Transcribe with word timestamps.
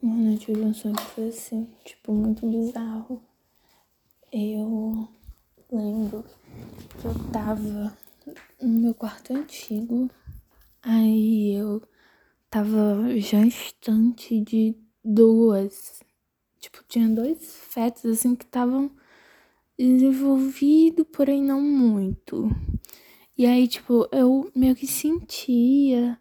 Mano, 0.00 0.32
eu 0.32 0.38
tive 0.38 0.60
um 0.60 0.72
sonho 0.72 0.94
que 0.94 1.04
foi 1.06 1.28
assim, 1.28 1.68
tipo, 1.84 2.12
muito 2.12 2.48
bizarro. 2.48 3.20
Eu 4.30 5.08
lembro 5.72 6.24
que 7.00 7.04
eu 7.04 7.14
tava 7.32 7.96
no 8.62 8.80
meu 8.80 8.94
quarto 8.94 9.34
antigo, 9.34 10.08
aí 10.80 11.52
eu 11.52 11.82
tava 12.48 13.18
já 13.18 13.44
estante 13.44 14.40
de 14.40 14.76
duas. 15.04 15.98
Tipo, 16.60 16.84
tinha 16.86 17.08
dois 17.08 17.56
fetos 17.56 18.04
assim 18.04 18.36
que 18.36 18.44
estavam 18.44 18.92
desenvolvidos, 19.76 21.06
porém 21.12 21.42
não 21.42 21.60
muito. 21.60 22.48
E 23.36 23.46
aí, 23.46 23.66
tipo, 23.66 24.08
eu 24.12 24.48
meio 24.54 24.76
que 24.76 24.86
sentia 24.86 26.16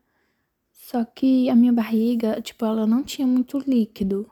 só 0.88 1.04
que 1.04 1.49
a 1.49 1.55
minha 1.55 1.73
barriga, 1.73 2.41
tipo, 2.41 2.63
ela 2.63 2.87
não 2.87 3.04
tinha 3.04 3.27
muito 3.27 3.57
líquido. 3.59 4.31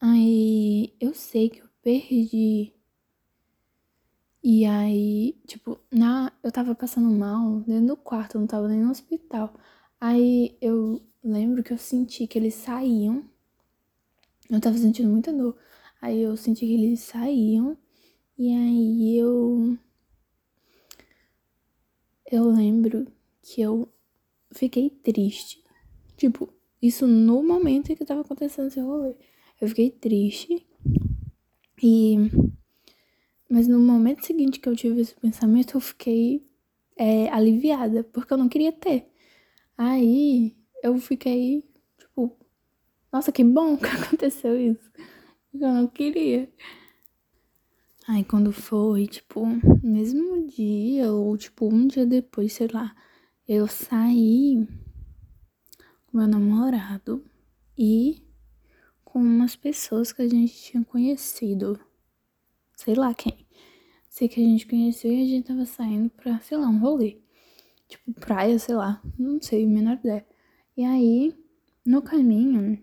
Aí 0.00 0.94
eu 1.00 1.12
sei 1.12 1.50
que 1.50 1.60
eu 1.60 1.68
perdi. 1.82 2.72
E 4.44 4.64
aí, 4.64 5.32
tipo, 5.48 5.80
na, 5.90 6.32
eu 6.44 6.52
tava 6.52 6.72
passando 6.72 7.10
mal 7.10 7.62
dentro 7.62 7.88
do 7.88 7.96
quarto, 7.96 8.36
eu 8.36 8.40
não 8.42 8.46
tava 8.46 8.68
nem 8.68 8.80
no 8.80 8.92
hospital. 8.92 9.52
Aí 10.00 10.56
eu 10.60 11.02
lembro 11.22 11.64
que 11.64 11.72
eu 11.72 11.78
senti 11.78 12.28
que 12.28 12.38
eles 12.38 12.54
saíam. 12.54 13.24
Eu 14.48 14.60
tava 14.60 14.78
sentindo 14.78 15.10
muita 15.10 15.32
dor. 15.32 15.56
Aí 16.00 16.20
eu 16.22 16.36
senti 16.36 16.64
que 16.64 16.74
eles 16.74 17.00
saíam. 17.00 17.76
E 18.38 18.54
aí 18.54 19.18
eu. 19.18 19.76
Eu 22.30 22.44
lembro 22.48 23.10
que 23.42 23.60
eu 23.60 23.92
fiquei 24.52 24.90
triste. 24.90 25.62
Tipo, 26.16 26.52
isso 26.82 27.06
no 27.06 27.42
momento 27.42 27.92
em 27.92 27.96
que 27.96 28.04
tava 28.04 28.22
acontecendo 28.22 28.68
esse 28.68 28.80
rolê. 28.80 29.14
Eu 29.60 29.68
fiquei 29.68 29.90
triste. 29.90 30.66
E. 31.82 32.16
Mas 33.48 33.66
no 33.66 33.80
momento 33.80 34.24
seguinte 34.24 34.60
que 34.60 34.68
eu 34.68 34.76
tive 34.76 35.00
esse 35.00 35.14
pensamento, 35.14 35.76
eu 35.76 35.80
fiquei 35.80 36.46
é, 36.96 37.28
aliviada, 37.30 38.04
porque 38.04 38.32
eu 38.32 38.38
não 38.38 38.48
queria 38.48 38.70
ter. 38.72 39.10
Aí 39.76 40.56
eu 40.82 40.96
fiquei, 40.98 41.64
tipo, 41.98 42.36
nossa, 43.12 43.32
que 43.32 43.42
bom 43.42 43.76
que 43.78 43.86
aconteceu 43.86 44.58
isso. 44.60 44.90
Eu 45.52 45.68
não 45.72 45.86
queria. 45.88 46.48
Aí 48.06 48.24
quando 48.24 48.52
foi, 48.52 49.06
tipo, 49.06 49.46
mesmo 49.82 50.46
dia, 50.46 51.12
ou 51.12 51.36
tipo, 51.36 51.66
um 51.66 51.86
dia 51.86 52.06
depois, 52.06 52.52
sei 52.52 52.68
lá, 52.68 52.94
eu 53.52 53.66
saí 53.66 54.64
com 56.06 56.18
meu 56.18 56.28
namorado 56.28 57.24
e 57.76 58.22
com 59.02 59.18
umas 59.18 59.56
pessoas 59.56 60.12
que 60.12 60.22
a 60.22 60.28
gente 60.28 60.54
tinha 60.54 60.84
conhecido. 60.84 61.76
Sei 62.76 62.94
lá 62.94 63.12
quem. 63.12 63.44
Sei 64.08 64.28
que 64.28 64.40
a 64.40 64.44
gente 64.44 64.68
conheceu 64.68 65.10
e 65.10 65.24
a 65.24 65.26
gente 65.26 65.48
tava 65.48 65.66
saindo 65.66 66.08
pra, 66.10 66.38
sei 66.38 66.58
lá, 66.58 66.68
um 66.68 66.78
rolê. 66.78 67.18
Tipo, 67.88 68.12
praia, 68.12 68.56
sei 68.56 68.76
lá. 68.76 69.02
Não 69.18 69.42
sei, 69.42 69.66
menor 69.66 69.94
ideia. 69.94 70.24
E 70.76 70.84
aí, 70.84 71.34
no 71.84 72.02
caminho, 72.02 72.78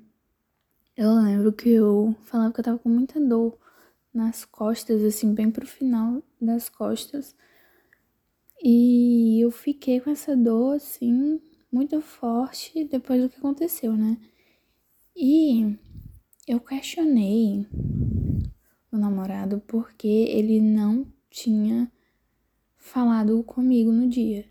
eu 0.98 1.14
lembro 1.14 1.54
que 1.54 1.70
eu 1.70 2.14
falava 2.26 2.54
que 2.54 2.60
eu 2.60 2.66
tava 2.66 2.80
com 2.80 2.90
muita 2.90 3.22
dor 3.22 3.58
nas 4.14 4.44
costas, 4.44 5.02
assim, 5.02 5.34
bem 5.34 5.50
pro 5.50 5.66
final 5.66 6.22
das 6.42 6.68
costas. 6.68 7.34
E 8.64 9.40
eu 9.42 9.52
fiquei 9.52 10.00
com 10.00 10.10
essa 10.10 10.36
dor, 10.36 10.76
assim, 10.76 11.40
muito 11.72 12.02
forte 12.02 12.84
depois 12.86 13.22
do 13.22 13.30
que 13.30 13.38
aconteceu, 13.38 13.96
né? 13.96 14.18
E 15.16 15.78
eu 16.48 16.60
questionei 16.60 17.66
o 18.92 18.98
namorado 18.98 19.62
porque 19.68 20.08
ele 20.08 20.62
não 20.62 21.06
tinha 21.30 21.92
falado 22.76 23.44
comigo 23.44 23.92
no 23.92 24.08
dia. 24.08 24.46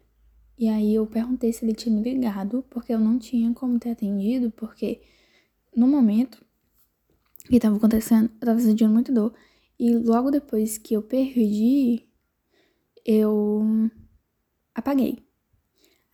E 0.59 0.69
aí 0.69 0.95
eu 0.95 1.06
perguntei 1.06 1.53
se 1.53 1.65
ele 1.65 1.75
tinha 1.75 1.95
me 1.95 2.03
ligado, 2.03 2.65
porque 2.71 2.93
eu 2.93 2.99
não 2.99 3.19
tinha 3.19 3.53
como 3.53 3.78
ter 3.78 3.91
atendido, 3.91 4.50
porque 4.50 5.03
no 5.75 5.87
momento 5.87 6.45
que 7.49 7.61
tava 7.61 7.77
acontecendo, 7.77 8.31
eu 8.41 8.47
tava 8.47 8.59
sentindo 8.61 8.93
muito 8.93 9.12
dor. 9.12 9.34
E 9.78 9.95
logo 9.95 10.31
depois 10.31 10.78
que 10.78 10.95
eu 10.95 11.03
perdi, 11.03 12.06
eu 13.06 13.62
apaguei. 14.75 15.25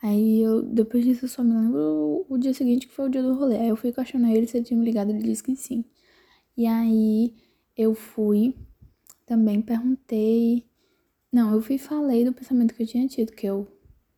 Aí 0.03 0.43
eu, 0.43 0.63
depois 0.63 1.05
disso, 1.05 1.25
eu 1.25 1.29
só 1.29 1.43
me 1.43 1.55
lembro 1.55 2.27
o, 2.29 2.37
dia 2.37 2.53
seguinte, 2.53 2.87
que 2.89 2.93
foi 2.93 3.07
o 3.07 3.09
dia 3.09 3.23
do 3.23 3.35
rolê. 3.35 3.57
Aí 3.57 3.69
eu 3.69 3.77
fui 3.77 3.93
questionar 3.93 4.33
ele 4.35 4.47
se 4.47 4.57
ele 4.57 4.65
tinha 4.65 4.79
me 4.79 4.85
ligado, 4.85 5.11
ele 5.11 5.23
disse 5.23 5.43
que 5.43 5.55
sim. 5.57 5.85
E 6.57 6.67
aí 6.67 7.35
eu 7.77 7.95
fui, 7.95 8.55
também 9.25 9.63
perguntei. 9.63 10.67
Não, 11.33 11.55
eu 11.55 11.63
fui 11.63 11.79
falei 11.79 12.25
do 12.25 12.33
pensamento 12.33 12.75
que 12.75 12.83
eu 12.83 12.87
tinha 12.87 13.07
tido, 13.09 13.33
que 13.33 13.47
eu 13.47 13.67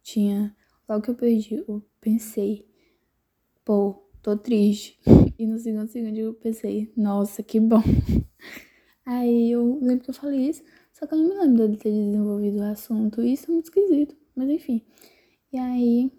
tinha. 0.02 0.56
Logo 0.88 1.02
que 1.02 1.10
eu 1.10 1.14
perdi, 1.14 1.64
eu 1.68 1.82
pensei, 2.00 2.66
pô, 3.64 3.94
tô 4.22 4.36
triste. 4.36 4.98
E 5.36 5.48
no 5.48 5.58
segundo 5.58 5.88
segundo 5.88 6.16
eu 6.16 6.32
pensei, 6.34 6.92
nossa, 6.96 7.42
que 7.42 7.58
bom. 7.58 7.82
Aí 9.04 9.50
eu 9.50 9.80
lembro 9.82 10.04
que 10.04 10.10
eu 10.10 10.14
falei 10.14 10.48
isso, 10.48 10.62
só 10.94 11.06
que 11.06 11.14
eu 11.14 11.18
não 11.18 11.28
me 11.28 11.34
lembro 11.34 11.58
dele 11.58 11.76
ter 11.76 11.90
desenvolvido 11.90 12.60
o 12.60 12.62
assunto. 12.62 13.20
Isso 13.20 13.50
é 13.50 13.52
muito 13.52 13.64
esquisito, 13.64 14.16
mas 14.34 14.48
enfim. 14.48 14.80
E 15.52 15.58
aí 15.58 16.12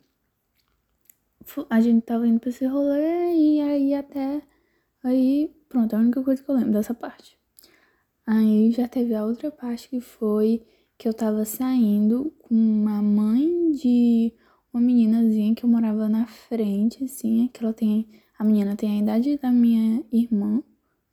a 1.69 1.79
gente 1.79 2.03
tava 2.03 2.27
indo 2.27 2.39
pra 2.39 2.49
esse 2.49 2.65
rolê 2.65 3.33
e 3.33 3.61
aí 3.61 3.93
até. 3.93 4.41
Aí, 5.03 5.55
pronto, 5.69 5.93
é 5.93 5.97
a 5.97 6.01
única 6.01 6.21
coisa 6.21 6.43
que 6.43 6.49
eu 6.49 6.55
lembro 6.55 6.73
dessa 6.73 6.93
parte. 6.93 7.37
Aí 8.27 8.71
já 8.71 8.87
teve 8.87 9.15
a 9.15 9.25
outra 9.25 9.49
parte 9.49 9.87
que 9.87 10.01
foi 10.01 10.65
que 10.97 11.07
eu 11.07 11.13
tava 11.13 11.45
saindo 11.45 12.33
com 12.39 12.55
uma 12.55 13.01
mãe 13.01 13.71
de 13.71 14.33
uma 14.73 14.81
meninazinha 14.81 15.55
que 15.55 15.63
eu 15.63 15.69
morava 15.69 16.09
na 16.09 16.27
frente, 16.27 17.03
assim, 17.03 17.49
que 17.53 17.63
ela 17.63 17.73
tem. 17.73 18.09
A 18.37 18.43
menina 18.43 18.75
tem 18.75 18.91
a 18.91 19.01
idade 19.01 19.37
da 19.37 19.51
minha 19.51 20.03
irmã, 20.11 20.61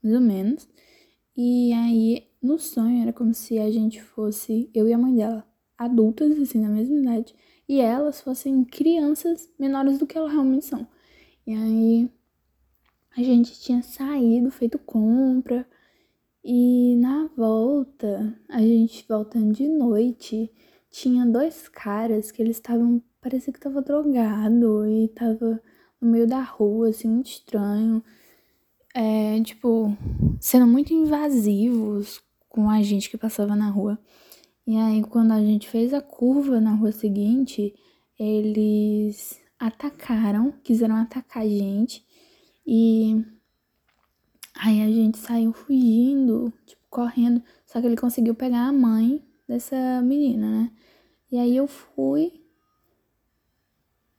mais 0.02 0.14
ou 0.16 0.20
menos. 0.20 0.68
E 1.36 1.72
aí, 1.72 2.31
no 2.42 2.58
sonho, 2.58 3.02
era 3.02 3.12
como 3.12 3.32
se 3.32 3.58
a 3.58 3.70
gente 3.70 4.02
fosse, 4.02 4.68
eu 4.74 4.88
e 4.88 4.92
a 4.92 4.98
mãe 4.98 5.14
dela, 5.14 5.46
adultas, 5.78 6.38
assim, 6.38 6.60
na 6.60 6.68
mesma 6.68 6.98
idade 6.98 7.34
e 7.68 7.80
elas 7.80 8.20
fossem 8.20 8.64
crianças 8.64 9.48
menores 9.58 9.98
do 9.98 10.06
que 10.06 10.18
elas 10.18 10.32
realmente 10.32 10.66
são. 10.66 10.86
E 11.46 11.54
aí 11.54 12.10
a 13.16 13.22
gente 13.22 13.58
tinha 13.60 13.82
saído, 13.82 14.50
feito 14.50 14.78
compra, 14.78 15.66
e 16.44 16.96
na 16.96 17.28
volta, 17.36 18.36
a 18.48 18.60
gente 18.60 19.06
voltando 19.08 19.54
de 19.54 19.68
noite, 19.68 20.50
tinha 20.90 21.24
dois 21.24 21.68
caras 21.68 22.30
que 22.30 22.42
eles 22.42 22.56
estavam, 22.56 23.02
parecia 23.20 23.52
que 23.52 23.60
tava 23.60 23.80
drogado 23.80 24.86
e 24.86 25.08
tava 25.08 25.62
no 26.00 26.10
meio 26.10 26.26
da 26.26 26.42
rua, 26.42 26.88
assim, 26.88 27.08
muito 27.08 27.30
estranho. 27.30 28.02
É, 28.94 29.40
tipo, 29.42 29.96
sendo 30.40 30.66
muito 30.66 30.92
invasivos 30.92 32.22
com 32.52 32.68
a 32.68 32.82
gente 32.82 33.08
que 33.08 33.16
passava 33.16 33.56
na 33.56 33.70
rua. 33.70 33.98
E 34.66 34.76
aí, 34.76 35.02
quando 35.02 35.32
a 35.32 35.40
gente 35.40 35.68
fez 35.68 35.94
a 35.94 36.02
curva 36.02 36.60
na 36.60 36.74
rua 36.74 36.92
seguinte, 36.92 37.74
eles 38.18 39.40
atacaram, 39.58 40.52
quiseram 40.62 40.96
atacar 40.96 41.44
a 41.44 41.48
gente. 41.48 42.06
E 42.66 43.24
aí 44.54 44.82
a 44.82 44.86
gente 44.86 45.16
saiu 45.16 45.54
fugindo, 45.54 46.52
tipo, 46.66 46.82
correndo. 46.90 47.42
Só 47.64 47.80
que 47.80 47.86
ele 47.86 47.96
conseguiu 47.96 48.34
pegar 48.34 48.66
a 48.66 48.72
mãe 48.72 49.24
dessa 49.48 50.02
menina, 50.02 50.50
né? 50.50 50.72
E 51.30 51.38
aí 51.38 51.56
eu 51.56 51.66
fui, 51.66 52.44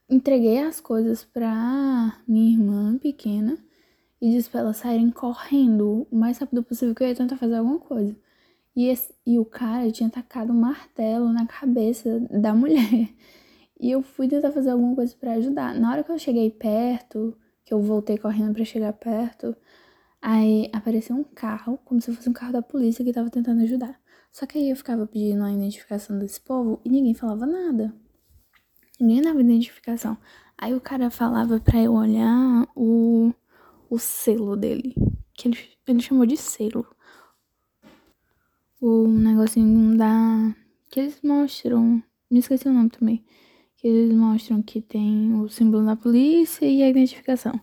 entreguei 0.09 0.57
as 0.57 0.81
coisas 0.81 1.23
pra 1.23 2.19
minha 2.27 2.51
irmã 2.51 2.97
pequena 2.97 3.59
e 4.19 4.31
disse 4.31 4.49
pra 4.49 4.61
elas 4.61 4.77
saírem 4.77 5.11
correndo 5.11 6.07
o 6.09 6.15
mais 6.15 6.39
rápido 6.39 6.63
possível 6.63 6.95
que 6.95 7.03
eu 7.03 7.07
ia 7.07 7.15
tentar 7.15 7.37
fazer 7.37 7.57
alguma 7.57 7.77
coisa. 7.77 8.22
E, 8.75 8.87
esse, 8.87 9.13
e 9.25 9.37
o 9.37 9.45
cara 9.45 9.91
tinha 9.91 10.09
tacado 10.09 10.51
um 10.51 10.59
martelo 10.59 11.31
na 11.31 11.45
cabeça 11.45 12.19
da 12.31 12.53
mulher. 12.53 13.09
E 13.79 13.91
eu 13.91 14.01
fui 14.01 14.27
tentar 14.27 14.51
fazer 14.51 14.69
alguma 14.69 14.95
coisa 14.95 15.15
para 15.19 15.33
ajudar. 15.33 15.75
Na 15.75 15.91
hora 15.91 16.03
que 16.03 16.11
eu 16.11 16.17
cheguei 16.17 16.49
perto, 16.49 17.37
que 17.65 17.73
eu 17.73 17.81
voltei 17.81 18.17
correndo 18.17 18.53
para 18.53 18.63
chegar 18.63 18.93
perto, 18.93 19.55
aí 20.21 20.69
apareceu 20.71 21.15
um 21.15 21.23
carro, 21.23 21.77
como 21.83 21.99
se 22.01 22.13
fosse 22.15 22.29
um 22.29 22.33
carro 22.33 22.53
da 22.53 22.61
polícia 22.61 23.03
que 23.03 23.11
tava 23.11 23.29
tentando 23.29 23.61
ajudar. 23.63 23.99
Só 24.31 24.45
que 24.45 24.57
aí 24.57 24.69
eu 24.69 24.75
ficava 24.75 25.05
pedindo 25.05 25.43
a 25.43 25.51
identificação 25.51 26.17
desse 26.17 26.39
povo 26.39 26.79
e 26.85 26.89
ninguém 26.89 27.13
falava 27.13 27.45
nada. 27.45 27.93
Ninguém 28.99 29.21
dava 29.21 29.41
identificação. 29.41 30.17
Aí 30.57 30.73
o 30.73 30.81
cara 30.81 31.09
falava 31.09 31.59
pra 31.59 31.81
eu 31.81 31.93
olhar 31.93 32.65
o, 32.75 33.33
o 33.89 33.99
selo 33.99 34.55
dele. 34.55 34.95
Que 35.33 35.49
ele, 35.49 35.57
ele 35.85 36.01
chamou 36.01 36.25
de 36.25 36.37
selo 36.37 36.87
o 38.85 39.07
negocinho 39.07 39.97
da. 39.97 40.53
que 40.89 40.99
eles 40.99 41.21
mostram. 41.23 42.03
Me 42.29 42.39
esqueci 42.39 42.67
o 42.67 42.73
nome 42.73 42.89
também. 42.89 43.23
Que 43.77 43.87
eles 43.87 44.13
mostram 44.13 44.61
que 44.61 44.81
tem 44.81 45.33
o 45.33 45.47
símbolo 45.49 45.85
da 45.85 45.95
polícia 45.95 46.65
e 46.65 46.83
a 46.83 46.89
identificação. 46.89 47.53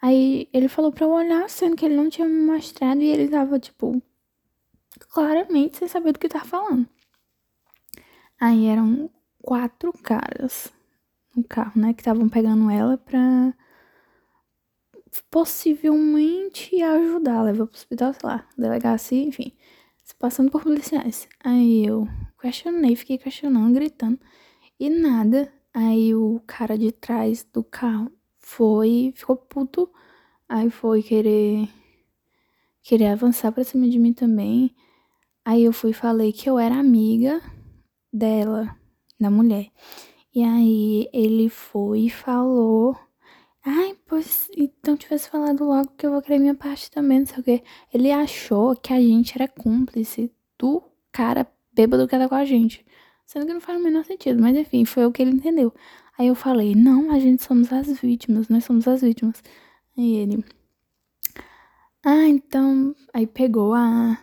Aí 0.00 0.48
ele 0.52 0.68
falou 0.68 0.92
pra 0.92 1.04
eu 1.04 1.10
olhar, 1.10 1.48
sendo 1.48 1.76
que 1.76 1.84
ele 1.84 1.96
não 1.96 2.08
tinha 2.08 2.28
me 2.28 2.46
mostrado 2.46 3.02
e 3.02 3.08
ele 3.08 3.28
tava, 3.28 3.58
tipo, 3.58 4.00
claramente 5.10 5.78
sem 5.78 5.88
saber 5.88 6.12
do 6.12 6.18
que 6.18 6.28
tava 6.28 6.44
falando. 6.44 6.88
Aí 8.40 8.66
eram 8.66 9.10
quatro 9.40 9.92
caras 9.92 10.72
no 11.36 11.44
carro, 11.44 11.80
né, 11.80 11.92
que 11.94 12.00
estavam 12.00 12.28
pegando 12.28 12.70
ela 12.70 12.98
pra 12.98 13.54
possivelmente 15.30 16.80
ajudar, 16.82 17.42
levar 17.42 17.66
pro 17.66 17.76
hospital, 17.76 18.12
sei 18.12 18.28
lá, 18.28 18.46
delegacia, 18.56 19.22
enfim, 19.22 19.52
se 20.12 20.16
passando 20.18 20.50
por 20.50 20.62
policiais. 20.62 21.26
Aí 21.42 21.86
eu 21.86 22.06
questionei, 22.40 22.94
fiquei 22.94 23.16
questionando, 23.16 23.72
gritando, 23.72 24.18
e 24.78 24.90
nada. 24.90 25.50
Aí 25.72 26.14
o 26.14 26.40
cara 26.46 26.76
de 26.76 26.92
trás 26.92 27.46
do 27.50 27.64
carro 27.64 28.12
foi, 28.38 29.12
ficou 29.16 29.36
puto, 29.36 29.90
aí 30.46 30.68
foi 30.70 31.02
querer 31.02 31.66
querer 32.82 33.06
avançar 33.06 33.52
pra 33.52 33.64
cima 33.64 33.88
de 33.88 33.98
mim 33.98 34.12
também. 34.12 34.74
Aí 35.44 35.64
eu 35.64 35.72
fui 35.72 35.92
falei 35.92 36.32
que 36.32 36.48
eu 36.48 36.58
era 36.58 36.78
amiga 36.78 37.40
dela, 38.12 38.76
da 39.18 39.30
mulher. 39.30 39.70
E 40.34 40.42
aí 40.42 41.08
ele 41.12 41.48
foi 41.48 42.00
e 42.00 42.10
falou 42.10 42.96
Ai, 43.64 43.96
pois 44.06 44.48
então 44.56 44.96
tivesse 44.96 45.28
falado 45.30 45.64
logo 45.64 45.92
que 45.96 46.04
eu 46.06 46.10
vou 46.10 46.20
querer 46.22 46.38
minha 46.38 46.54
parte 46.54 46.90
também, 46.90 47.20
não 47.20 47.26
sei 47.26 47.38
o 47.38 47.42
quê. 47.42 47.62
Ele 47.92 48.10
achou 48.10 48.74
que 48.76 48.92
a 48.92 49.00
gente 49.00 49.34
era 49.36 49.46
cúmplice 49.48 50.32
do 50.58 50.82
cara 51.12 51.46
bêbado 51.72 52.08
que 52.08 52.14
era 52.14 52.28
com 52.28 52.34
a 52.34 52.44
gente. 52.44 52.84
Sendo 53.24 53.46
que 53.46 53.52
não 53.54 53.60
faz 53.60 53.80
o 53.80 53.82
menor 53.82 54.04
sentido, 54.04 54.42
mas 54.42 54.56
enfim, 54.56 54.84
foi 54.84 55.06
o 55.06 55.12
que 55.12 55.22
ele 55.22 55.30
entendeu. 55.32 55.72
Aí 56.18 56.26
eu 56.26 56.34
falei, 56.34 56.74
não, 56.74 57.10
a 57.10 57.18
gente 57.18 57.42
somos 57.42 57.72
as 57.72 58.00
vítimas, 58.00 58.48
nós 58.48 58.64
somos 58.64 58.86
as 58.88 59.00
vítimas. 59.00 59.42
Aí 59.96 60.16
ele. 60.16 60.44
Ah, 62.04 62.28
então. 62.28 62.94
Aí 63.14 63.26
pegou 63.26 63.74
a, 63.74 64.18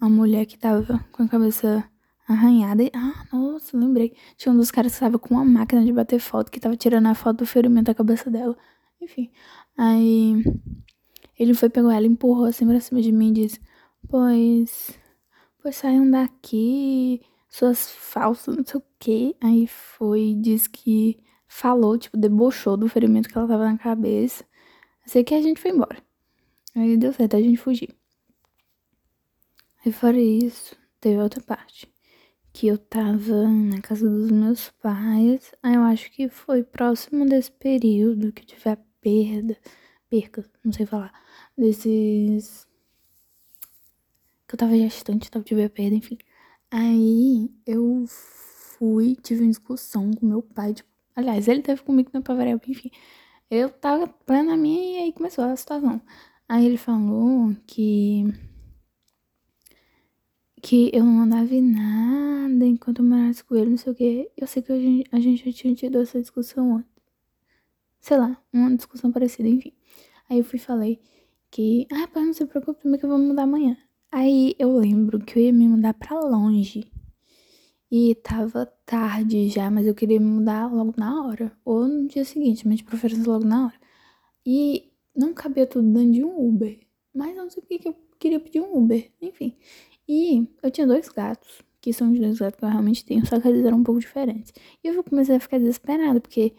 a 0.00 0.08
mulher 0.08 0.46
que 0.46 0.58
tava 0.58 1.04
com 1.12 1.22
a 1.22 1.28
cabeça 1.28 1.84
arranhada. 2.28 2.82
E, 2.82 2.90
ah, 2.94 3.24
nossa, 3.32 3.76
lembrei. 3.76 4.14
Tinha 4.36 4.52
um 4.52 4.56
dos 4.56 4.70
caras 4.70 4.94
que 4.94 5.00
tava 5.00 5.18
com 5.18 5.34
uma 5.34 5.44
máquina 5.44 5.84
de 5.84 5.92
bater 5.92 6.20
foto, 6.20 6.50
que 6.50 6.60
tava 6.60 6.76
tirando 6.76 7.06
a 7.06 7.14
foto 7.14 7.38
do 7.38 7.46
ferimento 7.46 7.86
da 7.86 7.94
cabeça 7.94 8.30
dela. 8.30 8.56
Enfim. 9.00 9.30
Aí 9.76 10.42
ele 11.38 11.54
foi, 11.54 11.70
pegou 11.70 11.90
ela, 11.90 12.06
empurrou 12.06 12.44
assim 12.44 12.66
pra 12.66 12.80
cima 12.80 13.00
de 13.00 13.10
mim 13.12 13.30
e 13.30 13.32
disse: 13.32 13.60
Pois. 14.08 14.98
Pois 15.62 15.76
saiam 15.76 16.10
daqui, 16.10 17.20
suas 17.48 17.90
falsas, 17.90 18.56
não 18.56 18.64
sei 18.64 18.80
o 18.80 18.84
quê. 18.98 19.36
Aí 19.40 19.66
foi, 19.66 20.34
disse 20.40 20.70
que 20.70 21.18
falou, 21.46 21.98
tipo, 21.98 22.16
debochou 22.16 22.76
do 22.76 22.88
ferimento 22.88 23.28
que 23.28 23.36
ela 23.36 23.48
tava 23.48 23.64
na 23.64 23.76
cabeça. 23.76 24.44
Sei 25.06 25.24
que 25.24 25.34
a 25.34 25.42
gente 25.42 25.60
foi 25.60 25.72
embora. 25.72 26.02
Aí 26.74 26.96
deu 26.96 27.12
certo 27.12 27.36
a 27.36 27.42
gente 27.42 27.56
fugir. 27.56 27.94
Aí 29.84 29.92
fora 29.92 30.18
isso, 30.18 30.76
teve 31.00 31.20
outra 31.20 31.42
parte. 31.42 31.92
Que 32.52 32.68
eu 32.68 32.78
tava 32.78 33.48
na 33.48 33.80
casa 33.80 34.08
dos 34.08 34.30
meus 34.30 34.70
pais. 34.70 35.52
Aí 35.62 35.74
eu 35.74 35.82
acho 35.82 36.10
que 36.12 36.28
foi 36.28 36.62
próximo 36.62 37.26
desse 37.26 37.50
período 37.50 38.32
que 38.32 38.44
tiver 38.44 38.78
perda, 39.00 39.56
perca, 40.08 40.44
não 40.64 40.72
sei 40.72 40.86
falar, 40.86 41.12
desses. 41.56 42.66
Que 44.48 44.54
eu 44.54 44.58
tava 44.58 44.76
gestante, 44.76 45.30
tava 45.30 45.44
de 45.44 45.68
perda, 45.68 45.96
enfim. 45.96 46.18
Aí 46.70 47.50
eu 47.66 48.04
fui, 48.08 49.16
tive 49.16 49.42
uma 49.42 49.50
discussão 49.50 50.12
com 50.12 50.26
meu 50.26 50.42
pai, 50.42 50.74
tipo, 50.74 50.88
aliás, 51.16 51.48
ele 51.48 51.62
teve 51.62 51.82
comigo 51.82 52.10
na 52.12 52.22
Pavarel, 52.22 52.60
enfim. 52.66 52.90
Eu 53.50 53.70
tava 53.70 54.06
plena 54.08 54.56
minha 54.56 55.00
e 55.00 55.04
aí 55.04 55.12
começou 55.12 55.44
a 55.44 55.56
situação. 55.56 56.00
Aí 56.48 56.66
ele 56.66 56.76
falou 56.76 57.54
que 57.66 58.24
que 60.62 60.90
eu 60.92 61.04
não 61.04 61.12
mandava 61.12 61.54
em 61.54 61.62
nada 61.62 62.66
enquanto 62.66 62.98
eu 63.00 63.04
morasse 63.04 63.42
com 63.44 63.56
ele, 63.56 63.70
não 63.70 63.76
sei 63.78 63.92
o 63.92 63.96
que. 63.96 64.30
Eu 64.36 64.46
sei 64.46 64.62
que 64.62 64.72
a 64.72 64.78
gente, 64.78 65.08
a 65.12 65.20
gente 65.20 65.44
já 65.44 65.52
tinha 65.52 65.74
tido 65.74 66.00
essa 66.00 66.20
discussão 66.20 66.76
antes 66.76 66.99
sei 68.00 68.16
lá, 68.18 68.40
uma 68.52 68.74
discussão 68.74 69.12
parecida, 69.12 69.48
enfim. 69.48 69.72
Aí 70.28 70.38
eu 70.38 70.44
fui 70.44 70.58
e 70.58 70.62
falei 70.62 71.00
que, 71.50 71.86
ah, 71.92 72.06
pai, 72.08 72.24
não 72.24 72.32
se 72.32 72.46
preocupe 72.46 72.82
também 72.82 72.98
que 72.98 73.04
eu 73.04 73.10
vou 73.10 73.18
mudar 73.18 73.42
amanhã. 73.42 73.76
Aí 74.12 74.54
eu 74.58 74.76
lembro 74.76 75.20
que 75.20 75.38
eu 75.38 75.42
ia 75.44 75.52
me 75.52 75.68
mudar 75.68 75.94
pra 75.94 76.18
longe. 76.20 76.90
E 77.90 78.14
tava 78.16 78.66
tarde 78.86 79.48
já, 79.48 79.70
mas 79.70 79.86
eu 79.86 79.94
queria 79.94 80.20
me 80.20 80.26
mudar 80.26 80.72
logo 80.72 80.94
na 80.96 81.26
hora. 81.26 81.52
Ou 81.64 81.88
no 81.88 82.06
dia 82.08 82.24
seguinte, 82.24 82.66
mas 82.66 82.78
de 82.78 82.84
preferência 82.84 83.30
logo 83.30 83.44
na 83.44 83.66
hora. 83.66 83.80
E 84.46 84.92
não 85.14 85.34
cabia 85.34 85.66
tudo 85.66 85.92
dentro 85.92 86.12
de 86.12 86.24
um 86.24 86.48
Uber. 86.48 86.78
Mas 87.12 87.34
não 87.36 87.50
sei 87.50 87.60
porque 87.60 87.78
que 87.80 87.88
eu 87.88 87.96
queria 88.18 88.38
pedir 88.40 88.60
um 88.60 88.76
Uber. 88.76 89.10
Enfim. 89.20 89.56
E 90.08 90.48
eu 90.62 90.70
tinha 90.70 90.86
dois 90.86 91.08
gatos, 91.08 91.62
que 91.80 91.92
são 91.92 92.12
os 92.12 92.18
dois 92.18 92.38
gatos 92.38 92.58
que 92.58 92.64
eu 92.64 92.68
realmente 92.68 93.04
tenho, 93.04 93.24
só 93.26 93.40
que 93.40 93.48
eles 93.48 93.64
eram 93.64 93.78
um 93.78 93.84
pouco 93.84 94.00
diferentes. 94.00 94.52
E 94.82 94.88
eu 94.88 95.04
comecei 95.04 95.36
a 95.36 95.40
ficar 95.40 95.58
desesperada, 95.58 96.20
porque 96.20 96.54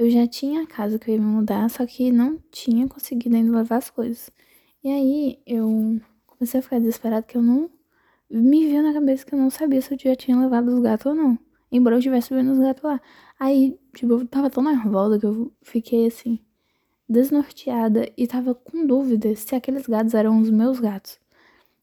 eu 0.00 0.10
já 0.10 0.26
tinha 0.26 0.62
a 0.62 0.66
casa 0.66 0.98
que 0.98 1.10
eu 1.10 1.16
ia 1.16 1.20
me 1.20 1.26
mudar, 1.26 1.68
só 1.68 1.84
que 1.84 2.10
não 2.10 2.38
tinha 2.50 2.88
conseguido 2.88 3.36
ainda 3.36 3.58
levar 3.58 3.76
as 3.76 3.90
coisas. 3.90 4.30
E 4.82 4.88
aí 4.88 5.38
eu 5.46 6.00
comecei 6.26 6.58
a 6.58 6.62
ficar 6.62 6.78
desesperada 6.78 7.22
que 7.22 7.36
eu 7.36 7.42
não 7.42 7.70
me 8.30 8.66
via 8.66 8.80
na 8.80 8.94
cabeça 8.94 9.26
que 9.26 9.34
eu 9.34 9.38
não 9.38 9.50
sabia 9.50 9.82
se 9.82 9.92
eu 9.92 9.98
já 9.98 10.16
tinha 10.16 10.40
levado 10.40 10.68
os 10.68 10.80
gatos 10.80 11.04
ou 11.04 11.14
não. 11.14 11.38
Embora 11.70 11.96
eu 11.96 12.00
tivesse 12.00 12.32
vendo 12.32 12.50
os 12.52 12.58
gatos 12.58 12.82
lá. 12.82 12.98
Aí, 13.38 13.78
tipo, 13.94 14.14
eu 14.14 14.26
tava 14.26 14.48
tão 14.48 14.62
nervosa 14.62 15.18
que 15.18 15.26
eu 15.26 15.52
fiquei 15.60 16.06
assim, 16.06 16.38
desnorteada 17.06 18.10
e 18.16 18.26
tava 18.26 18.54
com 18.54 18.86
dúvida 18.86 19.36
se 19.36 19.54
aqueles 19.54 19.86
gatos 19.86 20.14
eram 20.14 20.40
os 20.40 20.48
meus 20.48 20.80
gatos. 20.80 21.18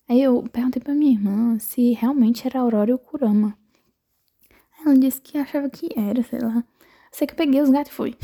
Aí 0.09 0.23
eu 0.23 0.43
perguntei 0.51 0.81
pra 0.81 0.95
minha 0.95 1.11
irmã 1.11 1.59
se 1.59 1.91
realmente 1.93 2.47
era 2.47 2.61
Aurora 2.61 2.91
ou 2.91 2.97
Kurama. 2.97 3.55
Ela 4.81 4.97
disse 4.97 5.21
que 5.21 5.37
achava 5.37 5.69
que 5.69 5.89
era, 5.95 6.23
sei 6.23 6.39
lá. 6.39 6.63
Sei 7.17 7.25
que 7.25 7.33
eu 7.33 7.37
peguei 7.37 7.59
os 7.59 7.71
gatos 7.71 7.91
e 7.91 7.95
fui. 7.95 8.15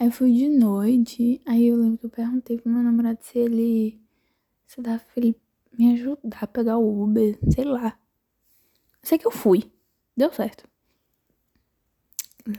aí 0.00 0.06
eu 0.06 0.10
fui 0.10 0.32
de 0.32 0.48
noite. 0.48 1.42
Aí 1.44 1.66
eu 1.66 1.76
lembro 1.76 1.98
que 1.98 2.06
eu 2.06 2.10
perguntei 2.10 2.56
pro 2.56 2.72
meu 2.72 2.82
namorado 2.82 3.18
se 3.20 3.38
ele. 3.38 4.00
Se 4.66 4.80
dava 4.80 5.00
pra 5.00 5.12
ele 5.18 5.36
me 5.78 5.92
ajudar 5.92 6.38
a 6.40 6.46
pegar 6.46 6.78
o 6.78 7.02
Uber. 7.04 7.38
Sei 7.50 7.64
lá. 7.64 7.98
Sei 9.02 9.18
que 9.18 9.26
eu 9.26 9.30
fui. 9.30 9.70
Deu 10.16 10.32
certo. 10.32 10.66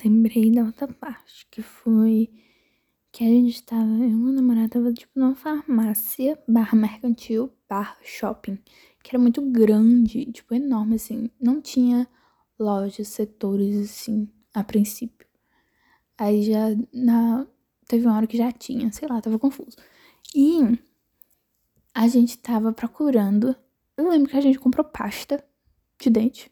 Lembrei 0.05 0.51
da 0.51 0.65
outra 0.65 0.87
parte, 0.87 1.47
que 1.49 1.63
foi 1.63 2.29
que 3.11 3.23
a 3.23 3.27
gente 3.27 3.63
tava, 3.63 3.89
eu 3.89 4.09
e 4.09 4.13
meu 4.13 4.33
namorado 4.33 4.69
tava 4.69 4.93
tipo 4.93 5.19
numa 5.19 5.33
farmácia, 5.33 6.37
barra 6.47 6.77
mercantil, 6.77 7.51
barra 7.67 7.97
shopping, 8.03 8.59
que 9.03 9.09
era 9.09 9.19
muito 9.19 9.41
grande, 9.41 10.31
tipo 10.31 10.53
enorme 10.53 10.95
assim, 10.95 11.29
não 11.41 11.59
tinha 11.59 12.07
lojas, 12.57 13.07
setores 13.07 13.89
assim, 13.89 14.29
a 14.53 14.63
princípio. 14.63 15.27
Aí 16.17 16.43
já 16.43 16.69
na 16.93 17.47
teve 17.87 18.05
uma 18.07 18.15
hora 18.17 18.27
que 18.27 18.37
já 18.37 18.51
tinha, 18.51 18.91
sei 18.91 19.07
lá, 19.07 19.21
tava 19.21 19.39
confuso. 19.39 19.77
E 20.35 20.79
a 21.93 22.07
gente 22.07 22.37
tava 22.37 22.73
procurando. 22.73 23.55
Eu 23.97 24.09
lembro 24.09 24.29
que 24.29 24.37
a 24.37 24.41
gente 24.41 24.59
comprou 24.59 24.85
pasta 24.85 25.43
de 25.99 26.09
dente. 26.09 26.51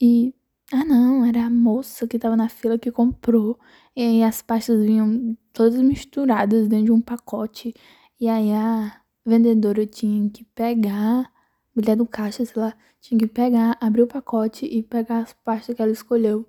E 0.00 0.34
ah 0.72 0.84
não, 0.84 1.24
era 1.24 1.46
a 1.46 1.50
moça 1.50 2.06
que 2.06 2.18
tava 2.18 2.36
na 2.36 2.48
fila 2.48 2.78
que 2.78 2.90
comprou. 2.90 3.58
E 3.96 4.02
aí 4.02 4.22
as 4.22 4.42
pastas 4.42 4.84
vinham 4.84 5.36
todas 5.52 5.80
misturadas 5.80 6.68
dentro 6.68 6.86
de 6.86 6.92
um 6.92 7.00
pacote. 7.00 7.74
E 8.20 8.28
aí 8.28 8.52
a 8.52 9.00
vendedora 9.24 9.86
tinha 9.86 10.28
que 10.30 10.44
pegar 10.44 11.30
mulher 11.74 11.96
do 11.96 12.06
caixa, 12.06 12.44
sei 12.44 12.60
lá, 12.60 12.76
tinha 13.00 13.18
que 13.18 13.26
pegar, 13.26 13.76
abrir 13.80 14.02
o 14.02 14.06
pacote 14.06 14.64
e 14.66 14.82
pegar 14.82 15.18
as 15.18 15.32
pastas 15.32 15.74
que 15.74 15.82
ela 15.82 15.90
escolheu. 15.92 16.48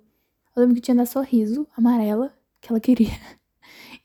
Eu 0.54 0.62
lembro 0.62 0.74
que 0.74 0.80
tinha 0.80 0.94
da 0.94 1.04
Sorriso, 1.04 1.66
amarela, 1.76 2.34
que 2.60 2.70
ela 2.70 2.80
queria. 2.80 3.10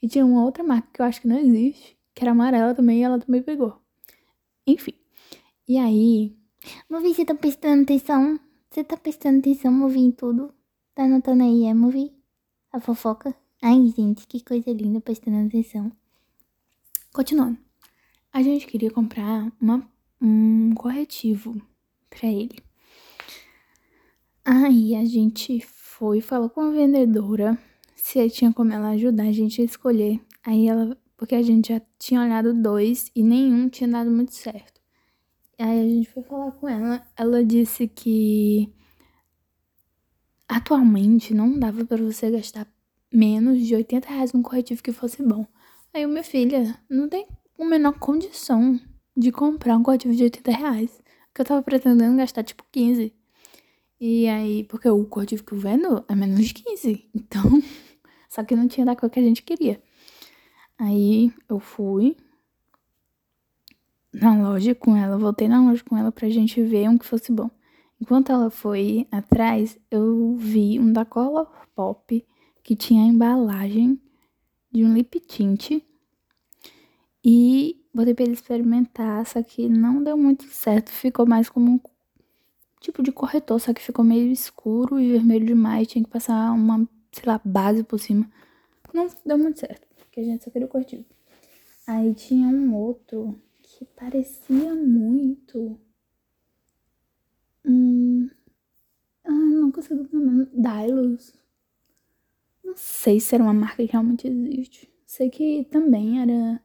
E 0.03 0.07
tinha 0.07 0.25
uma 0.25 0.43
outra 0.43 0.63
marca 0.63 0.87
que 0.91 0.99
eu 0.99 1.05
acho 1.05 1.21
que 1.21 1.27
não 1.27 1.37
existe, 1.37 1.95
que 2.15 2.23
era 2.23 2.31
amarela 2.31 2.73
também, 2.73 3.01
e 3.01 3.03
ela 3.03 3.19
também 3.19 3.43
pegou. 3.43 3.79
Enfim. 4.65 4.95
E 5.67 5.77
aí. 5.77 6.35
Movi, 6.89 7.13
você 7.13 7.23
tá 7.23 7.35
prestando 7.35 7.83
atenção? 7.83 8.39
Você 8.69 8.83
tá 8.83 8.97
prestando 8.97 9.37
atenção, 9.37 9.71
Movi, 9.71 9.99
em 9.99 10.11
tudo? 10.11 10.51
Tá 10.95 11.03
anotando 11.03 11.43
aí, 11.43 11.65
é, 11.65 11.73
Movi? 11.75 12.11
A 12.71 12.79
fofoca? 12.79 13.35
Ai, 13.61 13.93
gente, 13.95 14.25
que 14.25 14.43
coisa 14.43 14.71
linda 14.71 14.99
prestando 14.99 15.45
atenção. 15.45 15.91
Continuando. 17.13 17.59
A 18.33 18.41
gente 18.41 18.65
queria 18.65 18.89
comprar 18.89 19.51
uma 19.61 19.87
um 20.21 20.73
corretivo 20.75 21.59
para 22.09 22.29
ele. 22.29 22.59
Aí 24.45 24.95
a 24.95 25.05
gente 25.05 25.61
foi 25.61 26.19
e 26.19 26.21
falou 26.21 26.49
com 26.49 26.61
a 26.61 26.71
vendedora 26.71 27.57
se 27.95 28.29
tinha 28.29 28.51
como 28.51 28.73
ela 28.73 28.89
ajudar 28.89 29.23
a 29.23 29.31
gente 29.31 29.61
a 29.61 29.65
escolher. 29.65 30.19
Aí 30.43 30.67
ela, 30.67 30.97
porque 31.17 31.35
a 31.35 31.41
gente 31.41 31.69
já 31.69 31.81
tinha 31.97 32.21
olhado 32.21 32.53
dois 32.53 33.11
e 33.15 33.23
nenhum 33.23 33.69
tinha 33.69 33.89
dado 33.89 34.11
muito 34.11 34.33
certo. 34.33 34.81
Aí 35.57 35.79
a 35.79 35.87
gente 35.87 36.09
foi 36.09 36.23
falar 36.23 36.51
com 36.53 36.67
ela, 36.67 37.05
ela 37.15 37.43
disse 37.43 37.87
que 37.87 38.73
atualmente 40.47 41.33
não 41.33 41.57
dava 41.57 41.85
para 41.85 42.03
você 42.03 42.31
gastar 42.31 42.67
menos 43.13 43.65
de 43.65 43.75
80 43.75 44.09
reais 44.09 44.33
num 44.33 44.41
corretivo 44.41 44.81
que 44.81 44.91
fosse 44.91 45.21
bom. 45.21 45.45
Aí, 45.93 46.05
minha 46.05 46.23
filha, 46.23 46.77
não 46.89 47.07
tem 47.07 47.27
a 47.59 47.65
menor 47.65 47.93
condição 47.99 48.79
de 49.15 49.31
comprar 49.31 49.77
um 49.77 49.83
corretivo 49.83 50.15
de 50.15 50.23
80 50.23 50.51
reais. 50.51 51.01
Que 51.33 51.41
eu 51.41 51.45
tava 51.45 51.61
pretendendo 51.61 52.17
gastar 52.17 52.43
tipo 52.43 52.63
15. 52.71 53.13
E 53.99 54.27
aí, 54.27 54.63
porque 54.65 54.89
o 54.89 55.05
corretivo 55.05 55.43
que 55.43 55.53
eu 55.53 55.59
vendo 55.59 56.03
é 56.07 56.15
menos 56.15 56.45
de 56.45 56.53
15. 56.53 57.09
Então, 57.15 57.61
só 58.29 58.43
que 58.43 58.55
não 58.55 58.67
tinha 58.67 58.85
da 58.85 58.95
cor 58.95 59.09
que 59.09 59.19
a 59.19 59.23
gente 59.23 59.43
queria. 59.43 59.81
Aí 60.77 61.31
eu 61.47 61.59
fui 61.59 62.17
na 64.13 64.35
loja 64.41 64.73
com 64.75 64.95
ela, 64.95 65.17
voltei 65.17 65.47
na 65.47 65.61
loja 65.63 65.83
com 65.83 65.95
ela 65.97 66.11
pra 66.11 66.29
gente 66.29 66.61
ver 66.63 66.89
um 66.89 66.97
que 66.97 67.05
fosse 67.05 67.31
bom. 67.31 67.49
Enquanto 67.99 68.31
ela 68.31 68.49
foi 68.49 69.07
atrás, 69.11 69.77
eu 69.91 70.35
vi 70.35 70.79
um 70.79 70.91
da 70.91 71.05
Color 71.05 71.47
Pop 71.75 72.25
que 72.63 72.75
tinha 72.75 73.03
a 73.03 73.07
embalagem 73.07 74.01
de 74.71 74.83
um 74.83 74.93
lip 74.93 75.19
tint 75.19 75.81
e 77.23 77.80
botei 77.93 78.13
pra 78.13 78.23
ele 78.23 78.33
experimentar, 78.33 79.25
só 79.25 79.41
que 79.43 79.67
não 79.67 80.03
deu 80.03 80.17
muito 80.17 80.45
certo, 80.45 80.91
ficou 80.91 81.25
mais 81.25 81.49
como 81.49 81.71
um 81.71 81.79
tipo 82.79 83.03
de 83.03 83.11
corretor, 83.11 83.59
só 83.59 83.73
que 83.73 83.81
ficou 83.81 84.03
meio 84.03 84.31
escuro 84.31 84.99
e 84.99 85.11
vermelho 85.11 85.45
demais, 85.45 85.87
tinha 85.87 86.03
que 86.03 86.09
passar 86.09 86.51
uma, 86.51 86.87
sei 87.11 87.23
lá, 87.25 87.39
base 87.43 87.83
por 87.83 87.99
cima. 87.99 88.29
Não 88.93 89.07
deu 89.25 89.37
muito 89.37 89.59
certo, 89.59 89.87
porque 89.97 90.19
a 90.19 90.23
gente 90.23 90.43
só 90.43 90.49
queria 90.49 90.67
o. 90.67 91.05
Aí 91.87 92.13
tinha 92.13 92.47
um 92.47 92.73
outro 92.75 93.39
que 93.61 93.85
parecia 93.85 94.75
muito. 94.75 95.79
Hum. 97.65 98.29
Ah, 99.23 99.31
não 99.31 99.71
consigo 99.71 100.07
lembrar. 100.11 100.47
Dylos. 100.53 101.33
Não 102.63 102.73
sei 102.75 103.19
se 103.19 103.35
era 103.35 103.43
uma 103.43 103.53
marca 103.53 103.77
que 103.77 103.91
realmente 103.91 104.27
existe. 104.27 104.89
Sei 105.05 105.29
que 105.29 105.65
também 105.69 106.21
era 106.21 106.61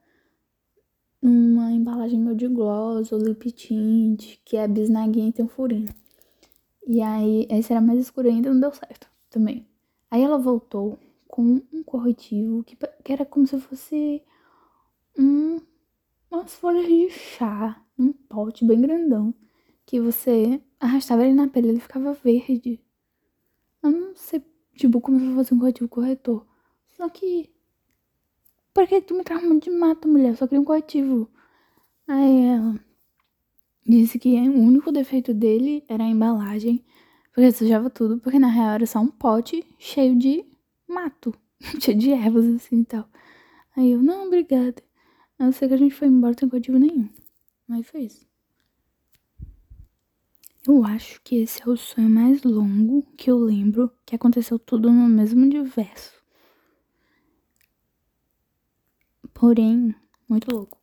uma 1.27 1.71
embalagem 1.71 2.19
meu 2.19 2.35
de 2.35 2.47
gloss 2.47 3.11
ou 3.11 3.19
lip 3.19 3.51
tint, 3.51 4.37
que 4.45 4.55
é 4.57 4.67
bisnaguinha 4.67 5.29
e 5.29 5.31
tem 5.31 5.45
um 5.45 5.49
furinho. 5.49 5.87
E 6.85 7.01
aí, 7.01 7.47
esse 7.49 7.71
era 7.73 7.81
mais 7.81 7.99
escuro 7.99 8.29
ainda, 8.29 8.49
não 8.51 8.59
deu 8.59 8.71
certo 8.71 9.09
também. 9.29 9.67
Aí 10.09 10.23
ela 10.23 10.37
voltou 10.37 10.97
com 11.27 11.61
um 11.71 11.83
corretivo 11.83 12.63
que, 12.63 12.77
que 13.03 13.11
era 13.11 13.25
como 13.25 13.45
se 13.45 13.59
fosse 13.59 14.23
um, 15.17 15.59
umas 16.31 16.55
folhas 16.55 16.87
de 16.87 17.09
chá, 17.09 17.83
um 17.99 18.13
pote 18.13 18.65
bem 18.65 18.79
grandão, 18.79 19.33
que 19.85 19.99
você 19.99 20.61
arrastava 20.79 21.25
ele 21.25 21.33
na 21.33 21.47
pele, 21.47 21.69
ele 21.69 21.79
ficava 21.79 22.13
verde. 22.13 22.79
Eu 23.83 23.91
não 23.91 24.15
sei, 24.15 24.41
tipo, 24.75 25.01
como 25.01 25.19
se 25.19 25.33
fosse 25.33 25.53
um 25.53 25.59
corretivo 25.59 25.89
corretor. 25.89 26.45
Só 26.89 27.09
que. 27.09 27.49
Por 28.77 28.87
que 28.87 29.01
tu 29.01 29.15
me 29.15 29.23
traz 29.23 29.41
de 29.59 29.71
mato, 29.71 30.07
mulher? 30.07 30.29
Eu 30.29 30.35
só 30.35 30.45
queria 30.45 30.61
um 30.61 30.63
corretivo. 30.63 31.27
Aí 32.07 32.45
ela 32.45 32.79
disse 33.83 34.19
que 34.19 34.37
o 34.37 34.53
único 34.53 34.91
defeito 34.91 35.33
dele 35.33 35.83
era 35.87 36.03
a 36.03 36.07
embalagem, 36.07 36.85
porque 37.33 37.51
sujava 37.51 37.89
tudo, 37.89 38.19
porque 38.19 38.37
na 38.37 38.49
real 38.49 38.75
era 38.75 38.85
só 38.85 38.99
um 38.99 39.07
pote 39.07 39.65
cheio 39.79 40.15
de 40.15 40.45
mato, 40.87 41.33
cheio 41.81 41.97
de 41.97 42.11
ervas 42.11 42.45
assim 42.45 42.81
e 42.81 42.85
tal. 42.85 43.09
Aí 43.75 43.93
eu, 43.93 44.03
não, 44.03 44.27
obrigada. 44.27 44.83
Eu 45.39 45.51
sei 45.51 45.67
que 45.67 45.73
a 45.73 45.77
gente 45.77 45.95
foi 45.95 46.07
embora 46.07 46.35
sem 46.39 46.47
motivo 46.47 46.77
nenhum. 46.77 47.09
Mas 47.67 47.87
foi 47.87 48.01
isso. 48.01 48.27
Eu 50.67 50.85
acho 50.85 51.19
que 51.23 51.37
esse 51.37 51.63
é 51.63 51.67
o 51.67 51.75
sonho 51.75 52.11
mais 52.11 52.43
longo 52.43 53.01
que 53.17 53.31
eu 53.31 53.39
lembro 53.39 53.91
que 54.05 54.15
aconteceu 54.15 54.59
tudo 54.59 54.91
no 54.91 55.09
mesmo 55.09 55.41
universo. 55.41 56.16
Porém, 59.39 59.93
muito 60.27 60.51
louco. 60.51 60.79